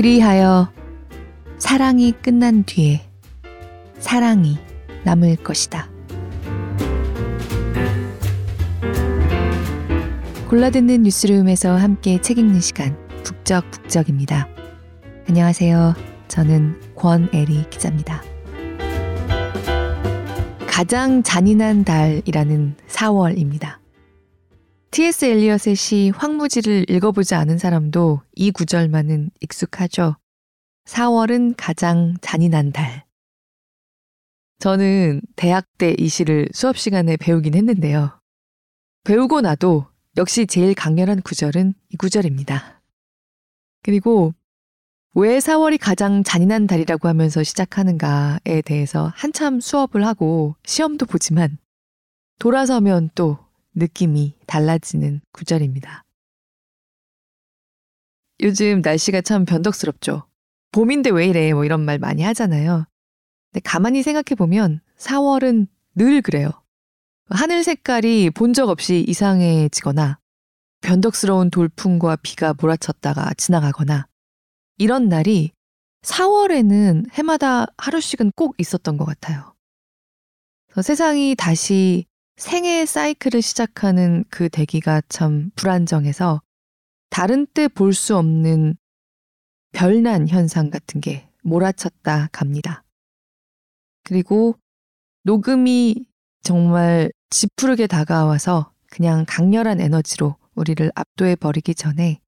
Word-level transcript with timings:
그리하여 0.00 0.72
사랑이 1.58 2.12
끝난 2.12 2.64
뒤에 2.64 3.02
사랑이 3.98 4.56
남을 5.04 5.36
것이다. 5.36 5.90
골라듣는 10.48 11.02
뉴스룸에서 11.02 11.76
함께 11.76 12.18
책 12.22 12.38
읽는 12.38 12.62
시간 12.62 12.96
북적북적입니다. 13.24 14.48
안녕하세요. 15.28 15.94
저는 16.28 16.80
권애리 16.96 17.68
기자입니다. 17.68 18.22
가장 20.66 21.22
잔인한 21.22 21.84
달이라는 21.84 22.74
4월입니다. 22.88 23.79
T.S. 24.90 25.24
엘리엇의 25.24 25.76
시 25.76 26.10
황무지를 26.16 26.90
읽어보지 26.90 27.36
않은 27.36 27.58
사람도 27.58 28.22
이 28.34 28.50
구절만은 28.50 29.30
익숙하죠. 29.40 30.16
4월은 30.86 31.54
가장 31.56 32.16
잔인한 32.20 32.72
달. 32.72 33.04
저는 34.58 35.22
대학 35.36 35.66
때 35.78 35.94
이 35.96 36.08
시를 36.08 36.48
수업 36.52 36.76
시간에 36.76 37.16
배우긴 37.16 37.54
했는데요. 37.54 38.18
배우고 39.04 39.42
나도 39.42 39.86
역시 40.16 40.46
제일 40.46 40.74
강렬한 40.74 41.22
구절은 41.22 41.74
이 41.90 41.96
구절입니다. 41.96 42.82
그리고 43.82 44.34
왜 45.14 45.38
4월이 45.38 45.78
가장 45.80 46.24
잔인한 46.24 46.66
달이라고 46.66 47.06
하면서 47.08 47.42
시작하는가에 47.44 48.62
대해서 48.64 49.12
한참 49.14 49.60
수업을 49.60 50.04
하고 50.04 50.56
시험도 50.64 51.06
보지만 51.06 51.58
돌아서면 52.40 53.10
또 53.14 53.38
느낌이 53.74 54.36
달라지는 54.46 55.20
구절입니다. 55.32 56.04
요즘 58.40 58.80
날씨가 58.80 59.20
참 59.20 59.44
변덕스럽죠. 59.44 60.26
봄인데 60.72 61.10
왜 61.10 61.26
이래 61.26 61.52
뭐 61.52 61.64
이런 61.64 61.80
말 61.84 61.98
많이 61.98 62.22
하잖아요. 62.22 62.86
근데 63.52 63.60
가만히 63.64 64.02
생각해 64.02 64.34
보면 64.36 64.80
4월은 64.96 65.66
늘 65.94 66.22
그래요. 66.22 66.50
하늘 67.28 67.62
색깔이 67.64 68.30
본 68.30 68.52
적 68.54 68.68
없이 68.70 69.04
이상해지거나 69.06 70.18
변덕스러운 70.80 71.50
돌풍과 71.50 72.16
비가 72.16 72.54
몰아쳤다가 72.58 73.34
지나가거나 73.34 74.06
이런 74.78 75.08
날이 75.08 75.52
4월에는 76.02 77.12
해마다 77.12 77.66
하루씩은 77.76 78.32
꼭 78.34 78.54
있었던 78.58 78.96
것 78.96 79.04
같아요. 79.04 79.54
세상이 80.82 81.34
다시 81.36 82.06
생애 82.40 82.86
사이클을 82.86 83.42
시작하는 83.42 84.24
그 84.30 84.48
대기가 84.48 85.02
참 85.10 85.50
불안정해서 85.56 86.40
다른 87.10 87.44
때 87.44 87.68
볼 87.68 87.92
수 87.92 88.16
없는 88.16 88.78
별난 89.72 90.26
현상 90.26 90.70
같은 90.70 91.02
게 91.02 91.28
몰아쳤다 91.42 92.30
갑니다. 92.32 92.82
그리고 94.04 94.56
녹음이 95.24 96.06
정말 96.42 97.12
지푸르게 97.28 97.86
다가와서 97.86 98.72
그냥 98.90 99.26
강렬한 99.28 99.78
에너지로 99.78 100.36
우리를 100.54 100.90
압도해 100.94 101.36
버리기 101.36 101.74
전에 101.74 102.22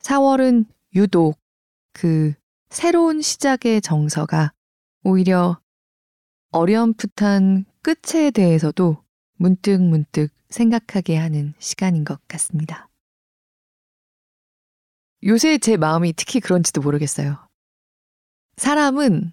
4월은 0.00 0.66
유독 0.94 1.40
그 1.94 2.34
새로운 2.68 3.22
시작의 3.22 3.80
정서가 3.80 4.52
오히려 5.04 5.58
어렴풋한 6.50 7.64
끝에 7.80 8.30
대해서도 8.30 9.02
문득 9.34 9.80
문득 9.82 10.30
생각하게 10.50 11.16
하는 11.16 11.54
시간인 11.58 12.04
것 12.04 12.20
같습니다. 12.28 12.88
요새 15.24 15.58
제 15.58 15.76
마음이 15.76 16.12
특히 16.14 16.40
그런지도 16.40 16.80
모르겠어요. 16.80 17.46
사람은 18.56 19.32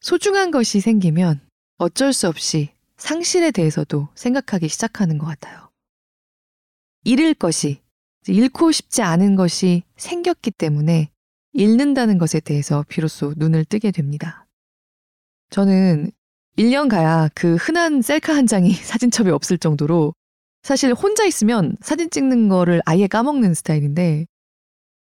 소중한 0.00 0.50
것이 0.50 0.80
생기면 0.80 1.40
어쩔 1.78 2.12
수 2.12 2.28
없이 2.28 2.70
상실에 2.96 3.50
대해서도 3.50 4.08
생각하기 4.14 4.68
시작하는 4.68 5.18
것 5.18 5.26
같아요. 5.26 5.70
잃을 7.04 7.34
것이, 7.34 7.80
잃고 8.26 8.72
싶지 8.72 9.02
않은 9.02 9.36
것이 9.36 9.82
생겼기 9.96 10.50
때문에 10.50 11.10
잃는다는 11.52 12.18
것에 12.18 12.40
대해서 12.40 12.84
비로소 12.88 13.32
눈을 13.36 13.64
뜨게 13.64 13.90
됩니다. 13.90 14.46
저는 15.50 16.10
1년 16.58 16.88
가야 16.88 17.28
그 17.34 17.54
흔한 17.54 18.02
셀카 18.02 18.34
한 18.34 18.46
장이 18.46 18.72
사진첩에 18.74 19.30
없을 19.30 19.58
정도로 19.58 20.12
사실 20.62 20.92
혼자 20.92 21.24
있으면 21.24 21.76
사진 21.80 22.10
찍는 22.10 22.48
거를 22.48 22.82
아예 22.84 23.06
까먹는 23.06 23.54
스타일인데 23.54 24.26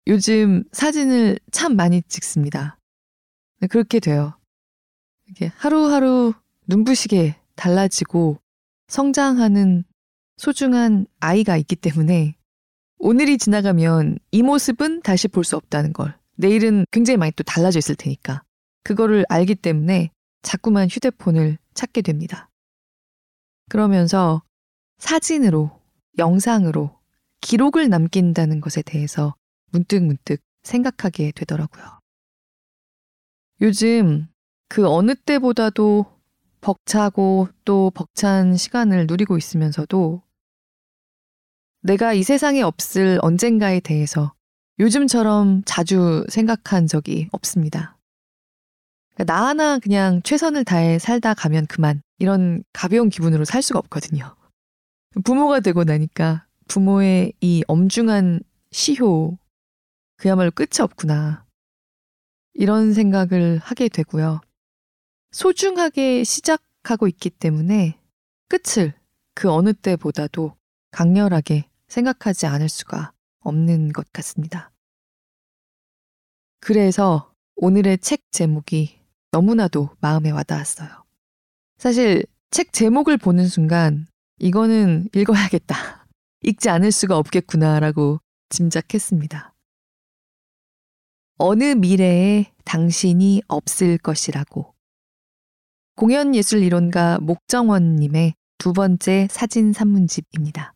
요즘 0.08 0.64
사진을 0.74 1.40
참 1.52 1.76
많이 1.76 2.02
찍습니다. 2.04 2.78
네, 3.60 3.68
그렇게 3.68 4.00
돼요. 4.00 4.38
이게 5.30 5.52
하루하루 5.56 6.34
눈부시게 6.68 7.36
달라지고 7.56 8.38
성장하는 8.88 9.84
소중한 10.38 11.08
아이가 11.20 11.58
있기 11.58 11.76
때문에 11.76 12.36
오늘이 13.00 13.38
지나가면 13.38 14.20
이 14.32 14.44
모습은 14.44 15.02
다시 15.02 15.28
볼 15.28 15.44
수 15.44 15.56
없다는 15.56 15.94
걸. 15.94 16.14
내일은 16.36 16.86
굉장히 16.92 17.18
많이 17.18 17.32
또 17.36 17.44
달라져 17.44 17.80
있을 17.80 17.96
테니까. 17.96 18.44
그거를 18.84 19.26
알기 19.28 19.56
때문에 19.56 20.12
자꾸만 20.42 20.88
휴대폰을 20.90 21.58
찾게 21.74 22.02
됩니다. 22.02 22.50
그러면서 23.70 24.42
사진으로, 24.98 25.72
영상으로 26.18 26.98
기록을 27.42 27.90
남긴다는 27.90 28.62
것에 28.62 28.82
대해서 28.82 29.36
문득 29.72 30.04
문득 30.04 30.42
생각하게 30.64 31.32
되더라고요. 31.32 32.00
요즘 33.62 34.28
그 34.70 34.88
어느 34.88 35.16
때보다도 35.16 36.06
벅차고 36.62 37.50
또 37.66 37.92
벅찬 37.94 38.58
시간을 38.58 39.08
누리고 39.08 39.38
있으면서도 39.38 40.22
내가 41.82 42.14
이 42.14 42.24
세상에 42.24 42.62
없을 42.62 43.20
언젠가에 43.22 43.80
대해서 43.80 44.34
요즘처럼 44.80 45.64
자주 45.66 46.26
생각한 46.30 46.88
적이 46.88 47.30
없습니다. 47.32 47.97
그러니까 49.18 49.34
나 49.34 49.48
하나 49.48 49.80
그냥 49.80 50.22
최선을 50.22 50.64
다해 50.64 51.00
살다 51.00 51.34
가면 51.34 51.66
그만 51.66 52.02
이런 52.20 52.64
가벼운 52.72 53.10
기분으로 53.10 53.46
살 53.46 53.64
수가 53.64 53.80
없거든요. 53.80 54.36
부모가 55.26 55.60
되고 55.60 55.84
나니까 55.84 56.46
부모의 56.68 57.34
이 57.42 57.64
엄중한 57.68 58.42
시효 58.72 59.38
그야말로 60.18 60.52
끝이 60.52 60.82
없구나. 60.82 61.46
이런 62.54 62.94
생각을 62.94 63.58
하게 63.58 63.90
되고요. 63.90 64.42
소중하게 65.32 66.24
시작하고 66.24 67.08
있기 67.08 67.32
때문에 67.32 68.00
끝을 68.50 68.94
그 69.34 69.52
어느 69.52 69.74
때보다도 69.74 70.56
강렬하게 70.92 71.68
생각하지 71.88 72.46
않을 72.46 72.70
수가 72.70 73.14
없는 73.40 73.94
것 73.94 74.12
같습니다. 74.14 74.72
그래서 76.60 77.34
오늘의 77.56 78.00
책 78.00 78.22
제목이 78.32 78.98
너무나도 79.32 79.90
마음에 80.00 80.32
와닿았어요. 80.32 80.90
사실 81.78 82.26
책 82.52 82.74
제목을 82.74 83.18
보는 83.18 83.48
순간 83.48 84.08
이거는 84.40 85.10
읽어야겠다. 85.14 86.08
읽지 86.44 86.70
않을 86.70 86.92
수가 86.92 87.18
없겠구나라고 87.18 88.20
짐작했습니다. 88.50 89.54
어느 91.40 91.64
미래에 91.64 92.52
당신이 92.66 93.44
없을 93.48 93.98
것이라고. 93.98 94.74
공연예술이론가 95.96 97.20
목정원님의 97.22 98.36
두 98.58 98.74
번째 98.74 99.28
사진 99.30 99.74
산문집입니다. 99.74 100.74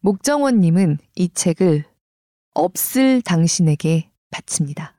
목정원님은 0.00 0.98
이 1.16 1.28
책을 1.30 1.84
없을 2.54 3.22
당신에게 3.22 4.10
바칩니다. 4.30 4.97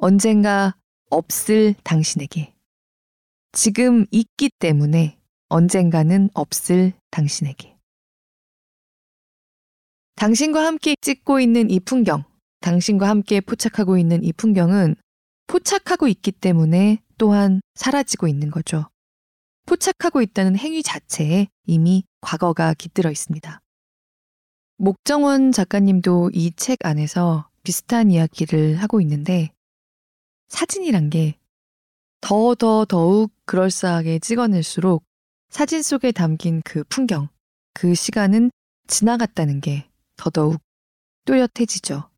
언젠가 0.00 0.76
없을 1.10 1.74
당신에게. 1.82 2.54
지금 3.50 4.06
있기 4.12 4.50
때문에 4.60 5.18
언젠가는 5.48 6.30
없을 6.34 6.92
당신에게. 7.10 7.76
당신과 10.14 10.64
함께 10.64 10.94
찍고 11.00 11.40
있는 11.40 11.68
이 11.70 11.80
풍경, 11.80 12.24
당신과 12.60 13.08
함께 13.08 13.40
포착하고 13.40 13.98
있는 13.98 14.22
이 14.22 14.32
풍경은 14.32 14.94
포착하고 15.48 16.06
있기 16.06 16.30
때문에 16.32 16.98
또한 17.16 17.60
사라지고 17.74 18.28
있는 18.28 18.50
거죠. 18.52 18.88
포착하고 19.66 20.22
있다는 20.22 20.56
행위 20.56 20.84
자체에 20.84 21.48
이미 21.66 22.04
과거가 22.20 22.74
깃들어 22.74 23.10
있습니다. 23.10 23.60
목정원 24.76 25.50
작가님도 25.50 26.30
이 26.34 26.52
책 26.56 26.78
안에서 26.84 27.48
비슷한 27.64 28.12
이야기를 28.12 28.76
하고 28.76 29.00
있는데 29.00 29.50
사진이란 30.48 31.10
게 31.10 31.38
더 32.20 32.54
더 32.54 32.84
더욱 32.84 33.32
그럴싸하게 33.44 34.18
찍어낼수록 34.18 35.04
사진 35.50 35.82
속에 35.82 36.12
담긴 36.12 36.62
그 36.64 36.84
풍경, 36.84 37.28
그 37.72 37.94
시간은 37.94 38.50
지나갔다는 38.86 39.60
게 39.60 39.88
더더욱 40.16 40.60
뚜렷해지죠. 41.24 42.10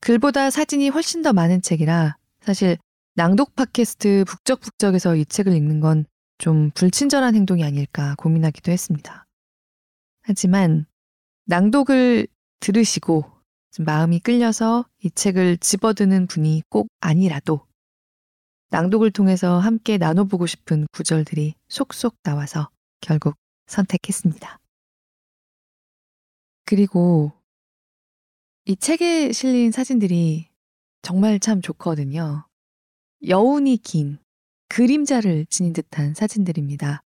글보다 0.00 0.50
사진이 0.50 0.88
훨씬 0.88 1.22
더 1.22 1.32
많은 1.32 1.62
책이라 1.62 2.16
사실 2.40 2.78
낭독 3.14 3.54
팟캐스트 3.56 4.24
북적북적에서 4.26 5.16
이 5.16 5.24
책을 5.26 5.52
읽는 5.54 5.80
건 5.80 6.04
좀 6.38 6.70
불친절한 6.72 7.34
행동이 7.34 7.64
아닐까 7.64 8.14
고민하기도 8.18 8.70
했습니다. 8.70 9.26
하지만 10.22 10.86
낭독을 11.46 12.26
들으시고 12.60 13.24
마음이 13.82 14.20
끌려서 14.20 14.86
이 15.02 15.10
책을 15.10 15.58
집어드는 15.58 16.26
분이 16.26 16.62
꼭 16.68 16.88
아니라도 17.00 17.66
낭독을 18.70 19.10
통해서 19.10 19.58
함께 19.58 19.98
나눠보고 19.98 20.46
싶은 20.46 20.86
구절들이 20.92 21.54
속속 21.68 22.16
나와서 22.22 22.70
결국 23.00 23.36
선택했습니다. 23.66 24.58
그리고 26.64 27.32
이 28.64 28.74
책에 28.76 29.32
실린 29.32 29.70
사진들이 29.70 30.48
정말 31.02 31.38
참 31.38 31.62
좋거든요. 31.62 32.46
여운이 33.26 33.76
긴 33.78 34.18
그림자를 34.68 35.46
지닌 35.46 35.72
듯한 35.72 36.14
사진들입니다. 36.14 37.02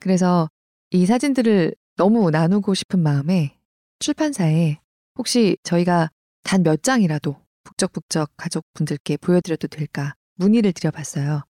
그래서 0.00 0.50
이 0.90 1.06
사진들을 1.06 1.74
너무 1.96 2.30
나누고 2.30 2.74
싶은 2.74 3.00
마음에 3.00 3.56
출판사에 4.00 4.78
혹시 5.16 5.56
저희가 5.62 6.10
단 6.42 6.62
몇 6.62 6.82
장이라도 6.82 7.36
북적북적 7.64 8.32
가족분들께 8.36 9.16
보여드려도 9.16 9.68
될까 9.68 10.14
문의를 10.36 10.72
드려봤어요. 10.72 11.42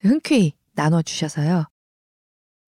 흔쾌히 0.00 0.52
나눠주셔서요. 0.74 1.66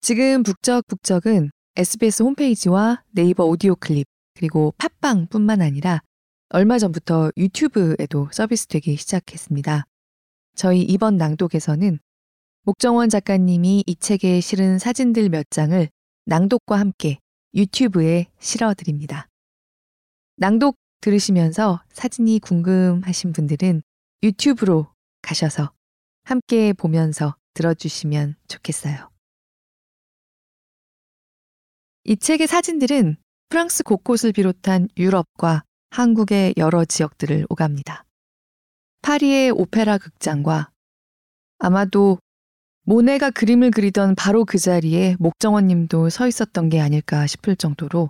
지금 0.01 0.43
북적북적은 0.43 1.51
SBS 1.77 2.23
홈페이지와 2.23 3.03
네이버 3.11 3.45
오디오 3.45 3.75
클립 3.75 4.05
그리고 4.35 4.73
팟빵뿐만 4.77 5.61
아니라 5.61 6.01
얼마 6.49 6.77
전부터 6.77 7.31
유튜브에도 7.37 8.27
서비스되기 8.31 8.97
시작했습니다. 8.97 9.85
저희 10.55 10.81
이번 10.81 11.15
낭독에서는 11.17 11.99
목정원 12.63 13.09
작가님이 13.09 13.85
이 13.87 13.95
책에 13.95 14.41
실은 14.41 14.77
사진들 14.77 15.29
몇 15.29 15.49
장을 15.49 15.87
낭독과 16.25 16.77
함께 16.77 17.19
유튜브에 17.53 18.27
실어드립니다. 18.39 19.27
낭독 20.41 20.75
들으시면서 21.01 21.83
사진이 21.93 22.39
궁금하신 22.39 23.31
분들은 23.31 23.83
유튜브로 24.23 24.87
가셔서 25.21 25.71
함께 26.23 26.73
보면서 26.73 27.35
들어주시면 27.53 28.37
좋겠어요. 28.47 29.11
이 32.05 32.17
책의 32.17 32.47
사진들은 32.47 33.17
프랑스 33.49 33.83
곳곳을 33.83 34.31
비롯한 34.31 34.87
유럽과 34.97 35.61
한국의 35.91 36.55
여러 36.57 36.85
지역들을 36.85 37.45
오갑니다. 37.47 38.05
파리의 39.03 39.51
오페라 39.51 39.99
극장과 39.99 40.71
아마도 41.59 42.17
모네가 42.85 43.29
그림을 43.29 43.69
그리던 43.69 44.15
바로 44.15 44.43
그 44.45 44.57
자리에 44.57 45.17
목정원 45.19 45.67
님도 45.67 46.09
서 46.09 46.27
있었던 46.27 46.69
게 46.69 46.81
아닐까 46.81 47.27
싶을 47.27 47.55
정도로 47.55 48.09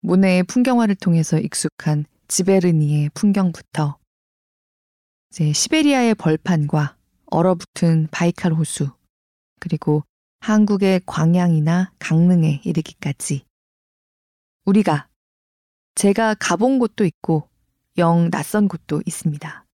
모네의 0.00 0.44
풍경화를 0.44 0.94
통해서 0.94 1.38
익숙한 1.38 2.04
지베르니의 2.28 3.10
풍경부터 3.14 3.98
이제 5.30 5.52
시베리아의 5.52 6.14
벌판과 6.14 6.96
얼어붙은 7.26 8.08
바이칼 8.10 8.52
호수 8.52 8.90
그리고 9.60 10.04
한국의 10.40 11.00
광양이나 11.06 11.92
강릉에 11.98 12.60
이르기까지 12.64 13.44
우리가 14.64 15.08
제가 15.94 16.34
가본 16.34 16.78
곳도 16.78 17.04
있고 17.04 17.48
영 17.98 18.30
낯선 18.30 18.68
곳도 18.68 19.02
있습니다. 19.06 19.64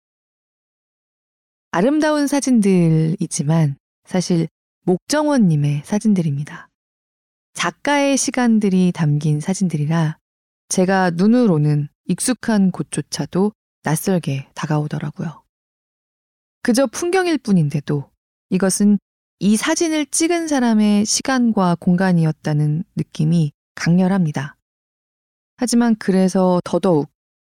아름다운 1.72 2.26
사진들이지만 2.26 3.76
사실 4.04 4.48
목정원님의 4.84 5.82
사진들입니다. 5.84 6.68
작가의 7.54 8.16
시간들이 8.16 8.92
담긴 8.92 9.40
사진들이라 9.40 10.18
제가 10.68 11.10
눈으로는 11.10 11.88
익숙한 12.06 12.70
곳조차도 12.70 13.52
낯설게 13.82 14.48
다가오더라고요. 14.54 15.42
그저 16.62 16.86
풍경일 16.86 17.38
뿐인데도 17.38 18.10
이것은 18.50 18.98
이 19.40 19.56
사진을 19.56 20.06
찍은 20.06 20.46
사람의 20.46 21.04
시간과 21.04 21.76
공간이었다는 21.80 22.84
느낌이 22.96 23.52
강렬합니다. 23.74 24.56
하지만 25.56 25.96
그래서 25.96 26.60
더더욱 26.64 27.10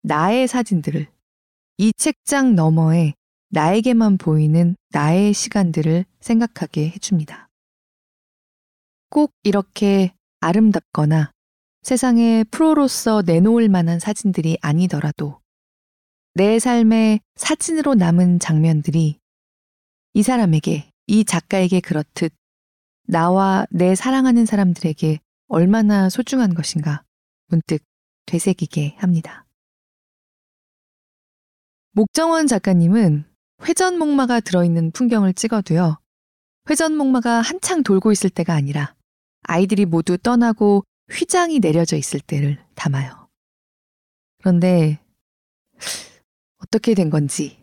나의 0.03 0.47
사진들을 0.49 1.09
이 1.79 1.93
책장 1.97 2.55
너머에 2.55 3.15
나에게만 3.51 4.19
보이는 4.19 4.77
나의 4.91 5.33
시간들을 5.35 6.05
생각하게 6.21 6.91
해줍니다. 6.91 7.49
꼭 9.13 9.35
이렇게 9.43 10.15
아름답거나 10.41 11.33
세상에 11.83 12.45
프로로서 12.45 13.21
내놓을 13.21 13.69
만한 13.69 14.01
사진들이 14.01 14.57
아니더라도 14.63 15.39
내 16.33 16.59
삶의 16.59 17.21
사진으로 17.35 17.95
남은 17.95 18.39
장면들이 18.39 19.19
이 20.15 20.23
사람에게, 20.23 20.91
이 21.09 21.25
작가에게 21.27 21.81
그렇듯 21.81 22.33
나와 23.07 23.67
내 23.71 23.95
사랑하는 23.95 24.47
사람들에게 24.47 25.21
얼마나 25.49 26.09
소중한 26.09 26.55
것인가 26.55 27.05
문득 27.49 27.85
되새기게 28.25 28.97
합니다. 28.97 29.45
목정원 31.91 32.47
작가님은 32.47 33.27
회전목마가 33.63 34.41
들어있는 34.41 34.93
풍경을 34.93 35.35
찍어도요. 35.35 35.99
회전목마가 36.71 37.43
한창 37.43 37.83
돌고 37.83 38.11
있을 38.11 38.31
때가 38.31 38.55
아니라 38.55 38.95
아이들이 39.43 39.85
모두 39.85 40.19
떠나고 40.19 40.85
휘장이 41.11 41.61
내려져 41.61 41.97
있을 41.97 42.21
때를 42.21 42.59
담아요. 42.75 43.29
그런데 44.39 44.99
어떻게 46.59 46.95
된 46.95 47.11
건지 47.11 47.59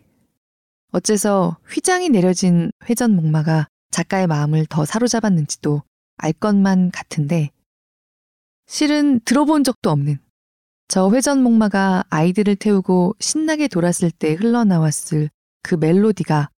어째서 0.92 1.58
휘장이 1.68 2.08
내려진 2.08 2.72
회전 2.88 3.14
목마가 3.14 3.68
작가의 3.90 4.26
마음을 4.26 4.66
더 4.66 4.84
사로잡았는지도 4.84 5.82
알 6.16 6.32
것만 6.32 6.90
같은데 6.90 7.50
실은 8.66 9.20
들어본 9.20 9.64
적도 9.64 9.90
없는 9.90 10.18
저 10.88 11.10
회전 11.10 11.42
목마가 11.42 12.04
아이들을 12.10 12.56
태우고 12.56 13.16
신나게 13.20 13.68
돌았을 13.68 14.10
때 14.10 14.34
흘러나왔을 14.34 15.30
그 15.62 15.74
멜로디가 15.74 16.50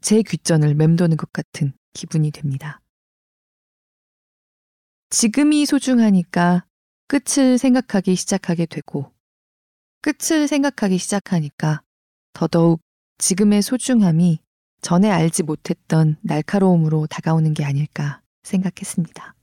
제 0.00 0.22
귓전을 0.22 0.74
맴도는 0.74 1.16
것 1.16 1.32
같은 1.32 1.72
기분이 1.92 2.30
됩니다. 2.30 2.80
지금이 5.14 5.64
소중하니까 5.64 6.66
끝을 7.06 7.56
생각하기 7.56 8.16
시작하게 8.16 8.66
되고, 8.66 9.12
끝을 10.02 10.48
생각하기 10.48 10.98
시작하니까 10.98 11.82
더더욱 12.32 12.80
지금의 13.18 13.62
소중함이 13.62 14.40
전에 14.80 15.08
알지 15.12 15.44
못했던 15.44 16.16
날카로움으로 16.22 17.06
다가오는 17.06 17.54
게 17.54 17.64
아닐까 17.64 18.22
생각했습니다. 18.42 19.36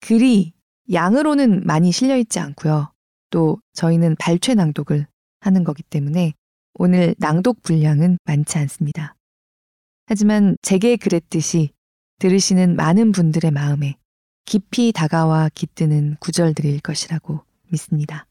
글이 0.00 0.54
양으로는 0.90 1.66
많이 1.66 1.92
실려 1.92 2.16
있지 2.16 2.38
않고요. 2.38 2.90
또 3.28 3.60
저희는 3.74 4.16
발췌 4.18 4.54
낭독을 4.54 5.06
하는 5.40 5.64
거기 5.64 5.82
때문에 5.82 6.32
오늘 6.72 7.14
낭독 7.18 7.60
분량은 7.62 8.16
많지 8.24 8.56
않습니다. 8.56 9.14
하지만 10.06 10.56
제게 10.62 10.96
그랬듯이 10.96 11.74
들으시는 12.22 12.76
많은 12.76 13.10
분들의 13.10 13.50
마음에 13.50 13.96
깊이 14.44 14.92
다가와 14.92 15.48
깃드는 15.48 16.18
구절들일 16.20 16.78
것이라고 16.78 17.40
믿습니다. 17.72 18.28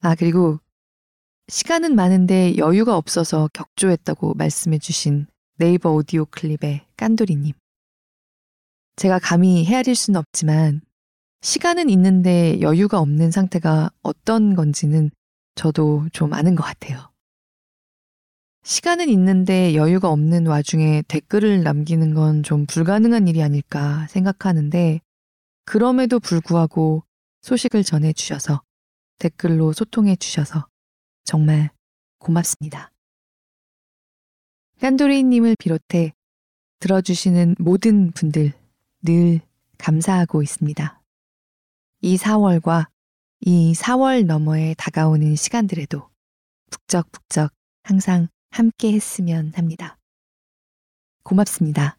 아, 0.00 0.14
그리고 0.14 0.58
시간은 1.48 1.94
많은데 1.94 2.56
여유가 2.56 2.96
없어서 2.96 3.50
격조했다고 3.52 4.32
말씀해 4.36 4.78
주신 4.78 5.26
네이버 5.58 5.92
오디오 5.92 6.24
클립의 6.24 6.86
깐돌이님. 6.96 7.52
제가 8.96 9.18
감히 9.18 9.66
헤아릴 9.66 9.94
수는 9.94 10.18
없지만 10.18 10.80
시간은 11.42 11.90
있는데 11.90 12.58
여유가 12.62 13.00
없는 13.00 13.30
상태가 13.30 13.90
어떤 14.02 14.54
건지는 14.56 15.10
저도 15.56 16.08
좀 16.14 16.32
아는 16.32 16.54
것 16.54 16.62
같아요. 16.62 17.09
시간은 18.62 19.08
있는데 19.08 19.74
여유가 19.74 20.10
없는 20.10 20.46
와중에 20.46 21.02
댓글을 21.08 21.62
남기는 21.62 22.14
건 22.14 22.42
좀 22.42 22.66
불가능한 22.66 23.28
일이 23.28 23.42
아닐까 23.42 24.06
생각하는데 24.08 25.00
그럼에도 25.64 26.20
불구하고 26.20 27.04
소식을 27.42 27.84
전해 27.84 28.12
주셔서 28.12 28.62
댓글로 29.18 29.72
소통해 29.72 30.16
주셔서 30.16 30.66
정말 31.24 31.70
고맙습니다. 32.18 32.90
깐도리님을 34.80 35.56
비롯해 35.58 36.12
들어주시는 36.80 37.56
모든 37.58 38.10
분들 38.12 38.52
늘 39.02 39.40
감사하고 39.78 40.42
있습니다. 40.42 41.00
이 42.02 42.16
4월과 42.16 42.88
이 43.40 43.72
4월 43.74 44.24
너머에 44.24 44.74
다가오는 44.78 45.36
시간들에도 45.36 46.08
북적북적 46.70 47.52
항상 47.82 48.28
함께 48.50 48.92
했으면 48.92 49.52
합니다. 49.54 49.96
고맙습니다. 51.22 51.96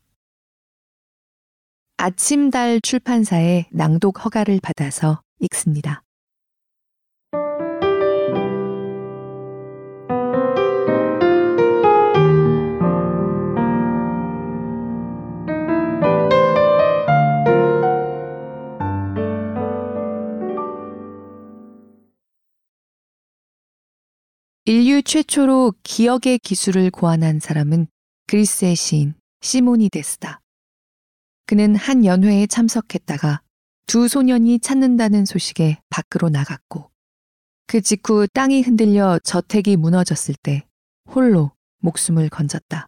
아침달 1.98 2.81
출판사의 2.81 3.67
낭독 3.72 4.25
허가를 4.25 4.60
받아서 4.62 5.22
읽습니다. 5.39 6.03
최초로 25.01 25.74
기억의 25.84 26.39
기술을 26.39 26.91
고안한 26.91 27.39
사람은 27.39 27.88
그리스의 28.27 28.75
시인 28.75 29.13
시모니데스다. 29.41 30.41
그는 31.46 31.75
한 31.75 32.05
연회에 32.05 32.48
참석했다가 32.48 33.41
두 33.88 34.08
소년이 34.08 34.60
찾는다는 34.60 35.25
소식에 35.25 35.79
밖으로 35.89 36.29
나갔고 36.29 36.89
그 37.67 37.81
직후 37.81 38.27
땅이 38.27 38.62
흔들려 38.62 39.20
저택이 39.24 39.77
무너졌을 39.77 40.36
때 40.41 40.65
홀로 41.10 41.51
목숨을 41.79 42.29
건졌다. 42.29 42.88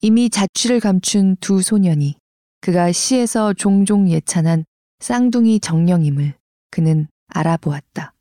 이미 0.00 0.30
자취를 0.30 0.80
감춘 0.80 1.36
두 1.36 1.62
소년이 1.62 2.16
그가 2.60 2.92
시에서 2.92 3.52
종종 3.52 4.08
예찬한 4.08 4.64
쌍둥이 5.00 5.60
정령임을 5.60 6.34
그는 6.70 7.08
알아보았다. 7.28 8.14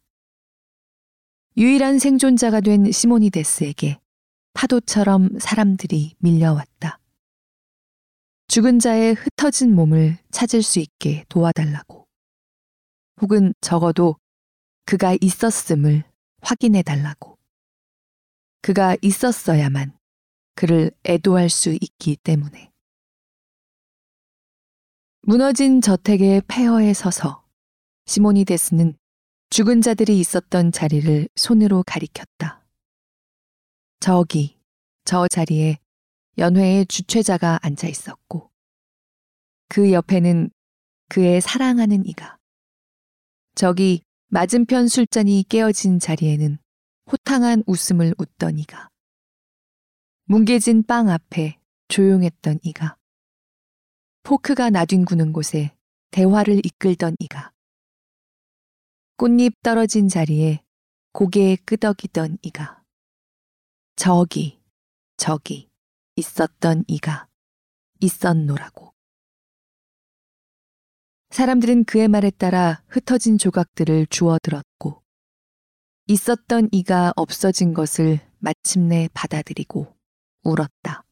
유일한 1.57 1.99
생존자가 1.99 2.61
된 2.61 2.89
시모니데스에게 2.91 3.99
파도처럼 4.53 5.37
사람들이 5.37 6.15
밀려왔다. 6.19 6.97
죽은 8.47 8.79
자의 8.79 9.13
흩어진 9.13 9.75
몸을 9.75 10.17
찾을 10.31 10.61
수 10.61 10.79
있게 10.79 11.25
도와달라고. 11.27 12.07
혹은 13.21 13.53
적어도 13.59 14.15
그가 14.85 15.17
있었음을 15.19 16.03
확인해 16.41 16.83
달라고. 16.83 17.37
그가 18.61 18.95
있었어야만 19.01 19.97
그를 20.55 20.91
애도할 21.05 21.49
수 21.49 21.71
있기 21.73 22.15
때문에. 22.17 22.71
무너진 25.23 25.81
저택의 25.81 26.43
폐허에 26.47 26.93
서서 26.93 27.43
시모니데스는 28.05 28.97
죽은 29.51 29.81
자들이 29.81 30.17
있었던 30.17 30.71
자리를 30.71 31.27
손으로 31.35 31.83
가리켰다. 31.85 32.65
저기, 33.99 34.57
저 35.03 35.27
자리에 35.27 35.77
연회의 36.37 36.85
주최자가 36.85 37.59
앉아 37.61 37.89
있었고, 37.89 38.49
그 39.67 39.91
옆에는 39.91 40.49
그의 41.09 41.41
사랑하는 41.41 42.05
이가, 42.05 42.37
저기 43.53 44.03
맞은편 44.29 44.87
술잔이 44.87 45.43
깨어진 45.49 45.99
자리에는 45.99 46.57
호탕한 47.11 47.65
웃음을 47.67 48.15
웃던 48.17 48.57
이가, 48.57 48.87
뭉개진 50.27 50.83
빵 50.85 51.09
앞에 51.09 51.59
조용했던 51.89 52.59
이가, 52.63 52.95
포크가 54.23 54.69
나뒹구는 54.69 55.33
곳에 55.33 55.75
대화를 56.11 56.65
이끌던 56.65 57.17
이가, 57.19 57.51
꽃잎 59.21 59.61
떨어진 59.61 60.09
자리에 60.09 60.63
고개 61.11 61.55
끄덕이던 61.55 62.39
이가 62.41 62.81
저기 63.95 64.59
저기 65.15 65.69
있었던 66.15 66.85
이가 66.87 67.27
있었노라고. 67.99 68.95
사람들은 71.29 71.83
그의 71.83 72.07
말에 72.07 72.31
따라 72.31 72.83
흩어진 72.87 73.37
조각들을 73.37 74.07
주워 74.07 74.39
들었고 74.41 75.03
있었던 76.07 76.69
이가 76.71 77.13
없어진 77.15 77.75
것을 77.75 78.27
마침내 78.39 79.07
받아들이고 79.13 79.95
울었다. 80.41 81.05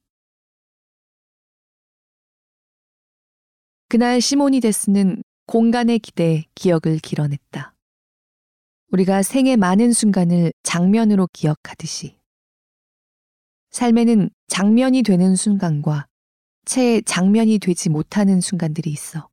그날 3.87 4.19
시모니 4.19 4.61
데스는 4.61 5.21
공간에 5.45 5.99
기대 5.99 6.45
기억을 6.55 6.97
길어냈다. 7.03 7.75
우리가 8.91 9.21
생의 9.21 9.57
많은 9.57 9.93
순간을 9.93 10.51
장면으로 10.63 11.27
기억하듯이 11.31 12.17
삶에는 13.71 14.29
장면이 14.47 15.03
되는 15.03 15.35
순간과 15.35 16.07
채 16.65 17.01
장면이 17.01 17.59
되지 17.59 17.89
못하는 17.89 18.41
순간들이 18.41 18.89
있어. 18.91 19.29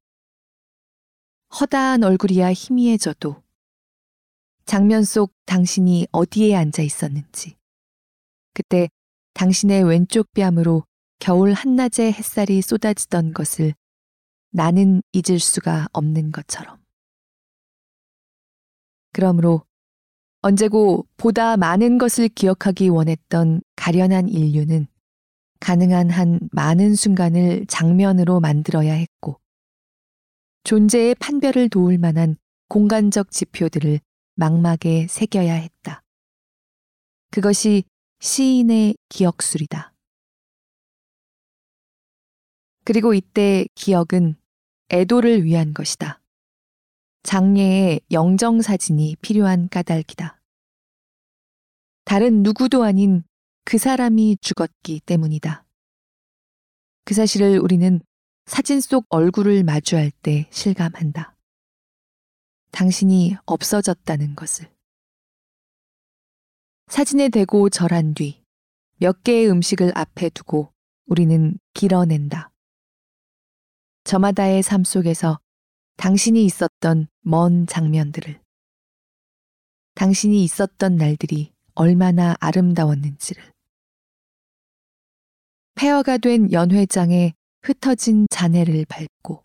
허다한 1.59 2.05
얼굴이야 2.05 2.53
희미해져도 2.53 3.43
장면 4.67 5.05
속 5.05 5.33
당신이 5.47 6.09
어디에 6.13 6.55
앉아 6.57 6.83
있었는지, 6.83 7.57
그때 8.53 8.89
당신의 9.35 9.85
왼쪽 9.85 10.33
뺨으로 10.35 10.85
겨울 11.19 11.53
한낮의 11.53 12.13
햇살이 12.13 12.61
쏟아지던 12.61 13.33
것을 13.33 13.75
나는 14.51 15.03
잊을 15.13 15.39
수가 15.39 15.87
없는 15.93 16.33
것처럼. 16.33 16.86
그러므로 19.17 19.63
언제고 20.43 21.07
보다 21.17 21.57
많은 21.57 21.97
것을 21.97 22.29
기억하기 22.29 22.91
원했던 22.91 23.63
가련한 23.75 24.29
인류는 24.29 24.89
가능한 25.59 26.11
한 26.11 26.39
많은 26.53 26.95
순간을 26.95 27.65
장면으로 27.67 28.41
만들어야 28.41 28.93
했고, 28.93 29.41
존재의 30.65 31.15
판별을 31.15 31.71
도울 31.71 31.97
만한 31.97 32.37
공간적 32.69 33.31
지표들을 33.31 34.01
망막에 34.35 35.07
새겨야 35.09 35.55
했다. 35.55 36.03
그것이 37.31 37.85
시인의 38.21 38.97
기억술이다. 39.09 39.95
그리고 42.85 43.15
이때 43.15 43.65
기억은 43.75 44.37
애도를 44.91 45.43
위한 45.45 45.73
것이다. 45.73 46.21
장례의 47.27 48.01
영정 48.13 48.63
사진이 48.63 49.17
필요한 49.21 49.69
까닭이다. 49.69 50.41
다른 52.05 52.43
누구도 52.43 52.85
아닌 52.85 53.25
그 53.65 53.77
사람이 53.77 54.39
죽었기 54.41 55.01
때문이다. 55.05 55.67
그 57.05 57.15
사실을 57.15 57.59
우리는 57.59 58.01
사진 58.47 58.81
속 58.81 59.05
얼굴을 59.11 59.65
마주할 59.65 60.11
때 60.23 60.47
실감한다. 60.51 61.37
당신이 62.71 63.37
없어졌다는 63.45 64.37
것을. 64.37 64.71
사진에 66.89 67.29
대고 67.29 67.69
절한 67.69 68.15
뒤 68.15 68.47
몇 68.99 69.23
개의 69.25 69.51
음식을 69.51 69.93
앞에 69.95 70.31
두고 70.31 70.73
우리는 71.07 71.59
길어낸다. 71.75 72.51
저마다의 74.05 74.63
삶 74.63 74.85
속에서 74.85 75.39
당신이 75.97 76.45
있었던 76.45 77.09
먼 77.23 77.67
장면들을, 77.67 78.41
당신이 79.95 80.45
있었던 80.45 80.97
날들이 80.97 81.53
얼마나 81.75 82.37
아름다웠는지를, 82.41 83.43
폐허가 85.75 86.19
된 86.19 86.53
연회장에 86.53 87.35
흩어진 87.63 88.27
잔해를 88.31 88.85
밟고, 88.87 89.45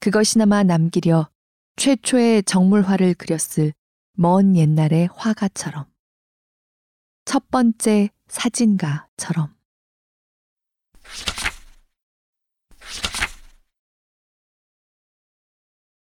그것이나마 0.00 0.62
남기려 0.62 1.28
최초의 1.76 2.44
정물화를 2.44 3.14
그렸을 3.14 3.72
먼 4.12 4.56
옛날의 4.56 5.08
화가처럼, 5.12 5.92
첫 7.24 7.50
번째 7.50 8.10
사진가처럼. 8.28 9.61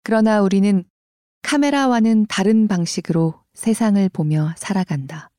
그러나 0.09 0.41
우리는 0.41 0.83
카메라와는 1.43 2.25
다른 2.25 2.67
방식으로 2.67 3.43
세상을 3.53 4.09
보며 4.09 4.55
살아간다. 4.57 5.29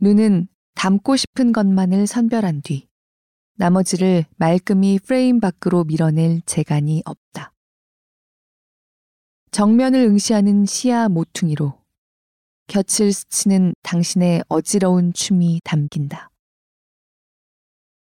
눈은 0.00 0.48
담고 0.74 1.14
싶은 1.14 1.52
것만을 1.52 2.08
선별한 2.08 2.62
뒤 2.62 2.88
나머지를 3.54 4.24
말끔히 4.34 4.98
프레임 4.98 5.38
밖으로 5.38 5.84
밀어낼 5.84 6.40
재간이 6.44 7.02
없다. 7.04 7.52
정면을 9.52 10.00
응시하는 10.00 10.66
시야 10.66 11.08
모퉁이로 11.08 11.80
곁을 12.66 13.12
스치는 13.12 13.74
당신의 13.84 14.42
어지러운 14.48 15.12
춤이 15.12 15.60
담긴다. 15.62 16.32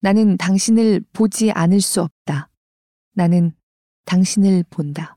나는 0.03 0.37
당신을 0.37 1.07
보지 1.15 1.53
않을 1.53 1.81
수 1.81 2.03
없다. 2.03 2.51
나는 3.15 3.56
당신을 4.07 4.65
본다. 4.71 5.17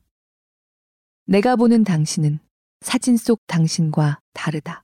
내가 1.26 1.56
보는 1.56 1.84
당신은 1.84 2.40
사진 2.82 3.18
속 3.18 3.46
당신과 3.46 4.20
다르다. 4.34 4.84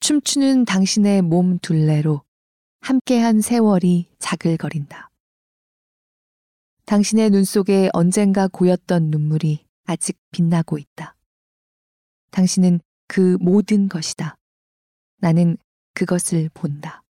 춤추는 0.00 0.64
당신의 0.64 1.22
몸 1.22 1.58
둘레로 1.60 2.22
함께한 2.80 3.40
세월이 3.40 4.10
자글거린다. 4.18 5.10
당신의 6.86 7.30
눈 7.30 7.44
속에 7.44 7.90
언젠가 7.92 8.48
고였던 8.48 9.10
눈물이 9.10 9.64
아직 9.84 10.18
빛나고 10.32 10.78
있다. 10.78 11.14
당신은 12.32 12.80
그 13.06 13.36
모든 13.40 13.88
것이다. 13.88 14.36
나는 15.18 15.56
그것을 15.94 16.50
본다. 16.54 17.04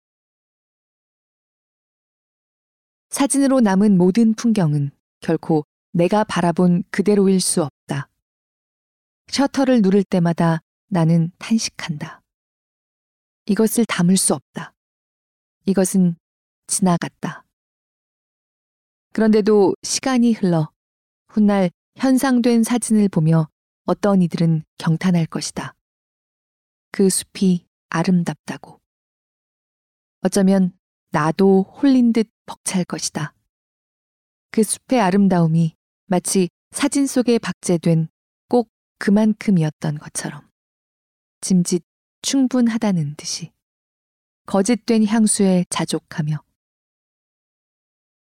사진으로 3.17 3.61
남은 3.61 3.97
모든 3.97 4.35
풍경은 4.35 4.91
결코 5.21 5.65
내가 5.93 6.23
바라본 6.23 6.85
그대로일 6.91 7.41
수 7.41 7.63
없다. 7.63 8.11
셔터를 9.29 9.81
누를 9.81 10.05
때마다 10.05 10.61
나는 10.89 11.33
탄식한다. 11.39 12.21
이것을 13.47 13.87
담을 13.87 14.19
수 14.19 14.35
없다. 14.35 14.75
이것은 15.65 16.17
지나갔다. 16.67 17.47
그런데도 19.15 19.75
시간이 19.83 20.35
흘러 20.35 20.71
훗날 21.29 21.71
현상된 21.97 22.65
사진을 22.65 23.09
보며 23.09 23.49
어떤 23.87 24.21
이들은 24.21 24.63
경탄할 24.77 25.25
것이다. 25.25 25.75
그 26.93 27.09
숲이 27.09 27.67
아름답다고. 27.89 28.79
어쩌면 30.21 30.77
나도 31.17 31.63
홀린 31.63 32.13
듯 32.13 32.29
벅찰 32.45 32.85
것이다. 32.85 33.33
그 34.51 34.63
숲의 34.63 35.01
아름다움이 35.01 35.75
마치 36.05 36.51
사진 36.73 37.07
속에 37.07 37.39
박제된 37.39 38.09
꼭 38.51 38.69
그만큼이었던 38.99 39.97
것처럼. 39.97 40.47
짐짓 41.41 41.83
충분하다는 42.21 43.15
듯이. 43.17 43.51
거짓된 44.45 45.07
향수에 45.07 45.65
자족하며. 45.71 46.37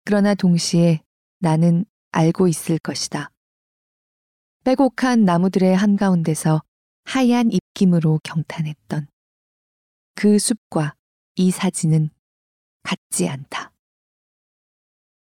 그러나 0.05 0.33
동시에 0.33 1.01
나는 1.39 1.83
알고 2.11 2.47
있을 2.47 2.79
것이다. 2.79 3.31
빼곡한 4.63 5.25
나무들의 5.25 5.75
한가운데서 5.75 6.61
하얀 7.03 7.51
입김으로 7.51 8.21
경탄했던 8.23 9.09
그 10.15 10.39
숲과 10.39 10.95
이 11.35 11.51
사진은 11.51 12.11
같지 12.87 13.27
않다. 13.27 13.73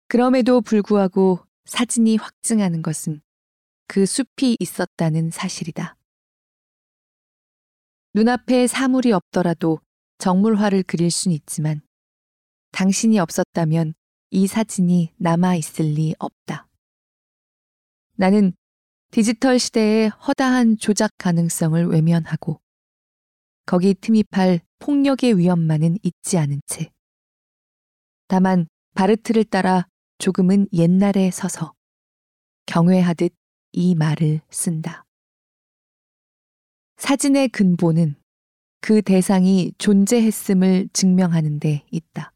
그럼에도 0.08 0.62
불구하고 0.62 1.44
사진이 1.66 2.16
확증하는 2.16 2.80
것은 2.80 3.20
그 3.86 4.06
숲이 4.06 4.56
있었다는 4.58 5.30
사실이다. 5.30 5.96
눈앞에 8.14 8.66
사물이 8.66 9.12
없더라도 9.12 9.80
정물화를 10.16 10.82
그릴 10.82 11.10
순 11.10 11.32
있지만 11.32 11.82
당신이 12.70 13.18
없었다면 13.18 13.92
이 14.30 14.46
사진이 14.46 15.12
남아 15.18 15.56
있을 15.56 15.84
리 15.84 16.14
없다. 16.18 16.68
나는 18.16 18.54
디지털 19.10 19.58
시대의 19.58 20.08
허다한 20.08 20.78
조작 20.78 21.10
가능성을 21.18 21.86
외면하고 21.86 22.62
거기 23.66 23.92
틈입할 23.92 24.60
폭력의 24.78 25.36
위험만은 25.36 25.98
잊지 26.02 26.38
않은 26.38 26.62
채 26.66 26.90
다만 28.32 28.66
바르트를 28.94 29.44
따라 29.44 29.86
조금은 30.16 30.66
옛날에 30.72 31.30
서서 31.30 31.74
경외하듯 32.64 33.34
이 33.72 33.94
말을 33.94 34.40
쓴다. 34.48 35.04
사진의 36.96 37.50
근본은 37.50 38.14
그 38.80 39.02
대상이 39.02 39.74
존재했음을 39.76 40.88
증명하는 40.94 41.60
데 41.60 41.84
있다. 41.90 42.32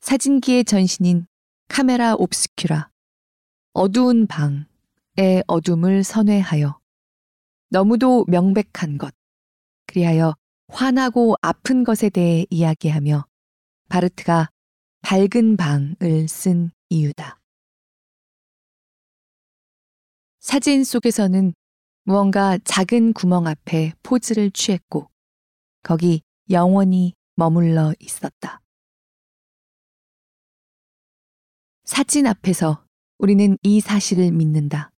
사진기의 0.00 0.66
전신인 0.66 1.26
카메라 1.68 2.14
옵스큐라, 2.14 2.90
어두운 3.72 4.26
방의 4.26 5.42
어둠을 5.46 6.04
선회하여 6.04 6.78
너무도 7.70 8.26
명백한 8.28 8.98
것, 8.98 9.14
그리하여 9.86 10.34
화나고 10.68 11.36
아픈 11.40 11.84
것에 11.84 12.10
대해 12.10 12.44
이야기하며 12.50 13.24
바르트가 13.88 14.50
밝은 15.02 15.56
방을 15.56 16.28
쓴 16.28 16.70
이유다. 16.88 17.40
사진 20.40 20.84
속에서는 20.84 21.52
무언가 22.04 22.58
작은 22.58 23.12
구멍 23.12 23.46
앞에 23.46 23.92
포즈를 24.02 24.50
취했고 24.50 25.10
거기 25.82 26.22
영원히 26.50 27.14
머물러 27.34 27.92
있었다. 28.00 28.60
사진 31.84 32.26
앞에서 32.26 32.84
우리는 33.18 33.56
이 33.62 33.80
사실을 33.80 34.32
믿는다. 34.32 34.90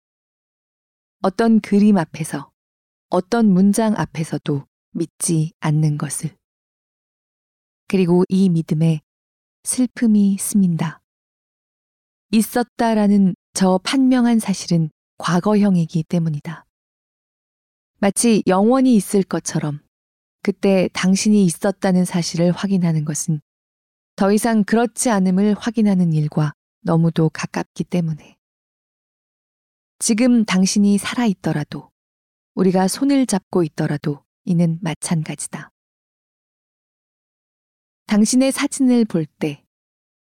어떤 1.22 1.60
그림 1.60 1.98
앞에서, 1.98 2.50
어떤 3.08 3.46
문장 3.46 3.94
앞에서도 3.96 4.66
믿지 4.92 5.52
않는 5.60 5.98
것을. 5.98 6.39
그리고 7.90 8.22
이 8.28 8.48
믿음에 8.50 9.00
슬픔이 9.64 10.36
스민다. 10.38 11.02
있었다라는 12.30 13.34
저 13.52 13.80
판명한 13.82 14.38
사실은 14.38 14.90
과거형이기 15.18 16.04
때문이다. 16.04 16.66
마치 17.98 18.44
영원히 18.46 18.94
있을 18.94 19.24
것처럼 19.24 19.80
그때 20.40 20.88
당신이 20.92 21.44
있었다는 21.44 22.04
사실을 22.04 22.52
확인하는 22.52 23.04
것은 23.04 23.40
더 24.14 24.30
이상 24.30 24.62
그렇지 24.62 25.10
않음을 25.10 25.56
확인하는 25.58 26.12
일과 26.12 26.52
너무도 26.82 27.30
가깝기 27.30 27.82
때문에. 27.82 28.36
지금 29.98 30.44
당신이 30.44 30.96
살아있더라도, 30.96 31.90
우리가 32.54 32.86
손을 32.86 33.26
잡고 33.26 33.64
있더라도 33.64 34.22
이는 34.44 34.78
마찬가지다. 34.80 35.72
당신의 38.10 38.50
사진을 38.50 39.04
볼 39.04 39.24
때 39.24 39.64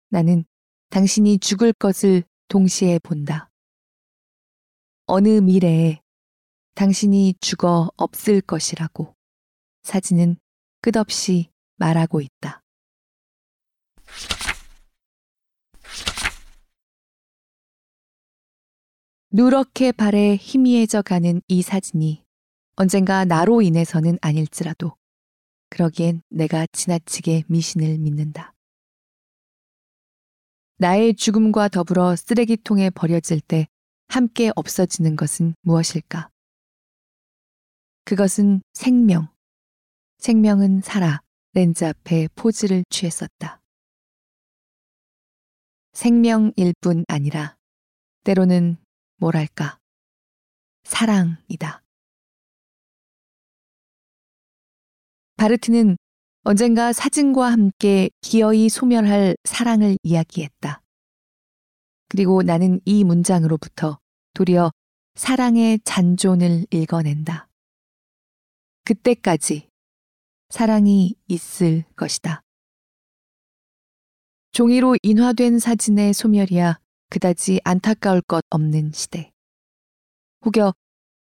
나는 0.09 0.45
당신이 0.91 1.41
죽을 1.41 1.73
것을 1.73 2.23
동시에 2.47 3.01
본다. 3.01 3.51
어느 5.07 5.41
미래에 5.41 6.01
당신이 6.77 7.35
죽어 7.41 7.91
없을 7.97 8.41
것이라고 8.41 9.17
사진은 9.83 10.37
끝없이 10.81 11.51
말하고 11.75 12.21
있다. 12.21 12.63
누렇게 19.33 19.91
발에 19.91 20.37
희미해져 20.37 21.03
가는 21.03 21.43
이 21.49 21.63
사진이 21.63 22.25
언젠가 22.77 23.25
나로 23.25 23.61
인해서는 23.61 24.19
아닐지라도 24.23 24.95
그러기엔 25.73 26.21
내가 26.29 26.67
지나치게 26.71 27.45
미신을 27.49 27.97
믿는다. 27.97 28.53
나의 30.77 31.15
죽음과 31.15 31.69
더불어 31.69 32.15
쓰레기통에 32.15 32.91
버려질 32.91 33.41
때 33.41 33.67
함께 34.09 34.53
없어지는 34.55 35.17
것은 35.17 35.55
무엇일까? 35.63 36.29
그것은 38.05 38.61
생명. 38.75 39.29
생명은 40.19 40.83
살아 40.83 41.23
렌즈 41.55 41.85
앞에 41.87 42.29
포즈를 42.35 42.85
취했었다. 42.91 43.63
생명일 45.95 46.75
뿐 46.83 47.07
아니라 47.09 47.57
때로는 48.25 48.77
뭐랄까, 49.17 49.79
사랑이다. 50.85 51.82
바르트는 55.43 55.97
언젠가 56.45 56.93
사진과 56.93 57.51
함께 57.51 58.11
기어이 58.21 58.69
소멸할 58.69 59.37
사랑을 59.43 59.99
이야기했다. 60.05 60.81
그리고 62.09 62.45
나는 62.45 62.81
이 62.85 63.03
문장으로부터 63.03 63.99
도리어 64.35 64.71
사랑의 65.17 65.81
잔존을 65.83 66.67
읽어낸다. 66.71 67.49
그때까지 68.85 69.69
사랑이 70.51 71.17
있을 71.27 71.83
것이다. 71.97 72.43
종이로 74.53 74.97
인화된 75.03 75.59
사진의 75.59 76.15
소멸이야 76.15 76.79
그다지 77.11 77.61
안타까울 77.65 78.21
것 78.21 78.45
없는 78.49 78.93
시대. 78.93 79.33
혹여 80.45 80.73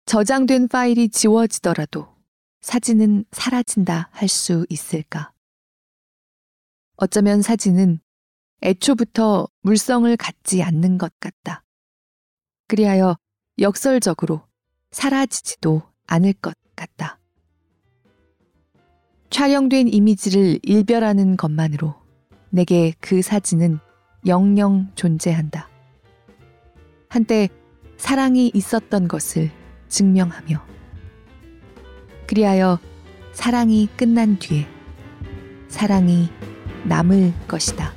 저장된 0.07 0.66
파일이 0.66 1.09
지워지더라도 1.09 2.17
사진은 2.61 3.25
사라진다 3.33 4.09
할 4.12 4.29
수 4.29 4.66
있을까? 4.68 5.33
어쩌면 6.97 7.42
사진은 7.42 8.01
애초부터 8.62 9.49
물성을 9.62 10.14
갖지 10.16 10.62
않는 10.62 10.99
것 10.99 11.12
같다. 11.21 11.64
그리하여 12.66 13.16
역설적으로 13.61 14.42
사라지지도 14.90 15.83
않을 16.07 16.33
것 16.35 16.55
같다. 16.75 17.18
촬영된 19.31 19.88
이미지를 19.88 20.59
일별하는 20.62 21.37
것만으로 21.37 21.94
내게 22.51 22.92
그 23.01 23.23
사진은 23.23 23.79
영영 24.27 24.90
존재한다. 24.94 25.68
한때 27.09 27.49
사랑이 27.97 28.51
있었던 28.55 29.07
것을 29.09 29.51
증명하며 29.88 30.78
그리하여 32.29 32.79
사랑이 33.33 33.88
끝난 33.97 34.38
뒤에 34.38 34.67
사랑이 35.69 36.29
남을 36.85 37.33
것이다. 37.49 37.95